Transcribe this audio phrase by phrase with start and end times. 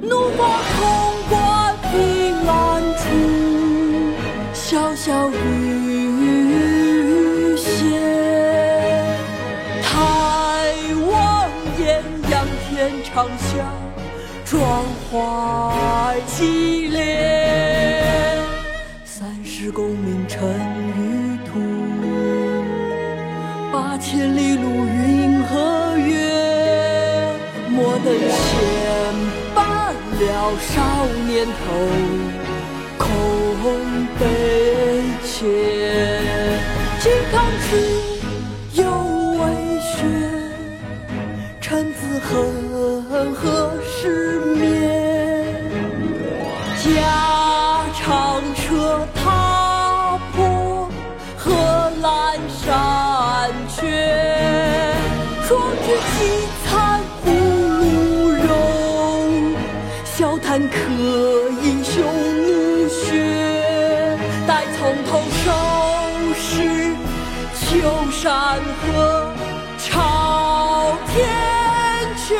[0.00, 0.78] 怒发冲
[1.28, 3.02] 冠凭栏处，
[4.54, 7.98] 潇潇雨歇。
[9.82, 9.90] 抬
[11.10, 11.50] 望
[11.80, 13.50] 眼，仰天长啸，
[14.44, 18.36] 壮怀激烈。
[19.04, 20.38] 三十功名尘
[20.96, 21.58] 与土，
[23.72, 25.77] 八千里路云和
[30.56, 31.52] 少年头，
[32.98, 33.06] 空
[34.18, 34.22] 悲
[35.24, 35.34] 切。
[37.00, 37.68] 靖康耻，
[38.74, 38.82] 犹
[39.38, 39.42] 未
[39.80, 39.96] 雪，
[41.60, 42.30] 臣子恨，
[43.34, 43.42] 何
[43.84, 44.64] 时灭？
[46.82, 46.86] 家
[47.94, 50.88] 常车踏破
[51.36, 51.44] 贺
[52.02, 52.06] 兰
[52.48, 52.66] 山
[53.68, 53.76] 缺，
[55.46, 56.16] 壮志饥
[56.64, 56.66] 餐
[60.48, 60.76] 笑谈渴
[61.62, 62.02] 饮匈
[62.46, 64.16] 奴血。
[64.46, 65.44] 待从头收
[66.34, 66.96] 拾
[67.54, 67.66] 秋
[68.10, 69.30] 山河，
[69.76, 71.28] 朝天
[72.16, 72.34] 阙。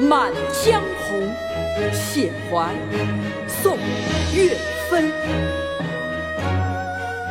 [0.08, 0.32] 《满
[0.64, 1.18] 江红·
[1.92, 2.54] 谢怀》
[3.48, 3.76] 宋·
[4.36, 4.54] 岳
[4.88, 5.10] 飞。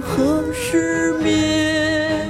[0.00, 2.26] 何时灭？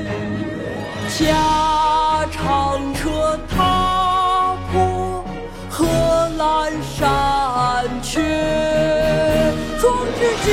[1.17, 5.25] 驾长车，踏破
[5.71, 5.87] 贺
[6.37, 8.21] 兰山缺。
[9.81, 10.47] 壮志饥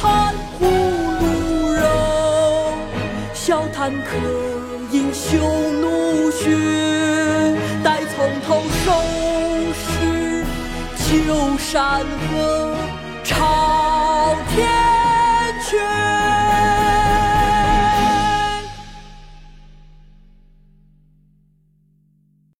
[0.00, 1.24] 餐胡虏
[1.74, 1.82] 肉，
[3.34, 4.16] 笑谈渴
[4.92, 5.38] 饮匈
[5.80, 6.56] 奴血。
[7.84, 8.86] 待从头收
[9.74, 9.84] 拾
[10.96, 12.74] 旧山河，
[13.22, 14.66] 朝天
[15.62, 15.76] 阙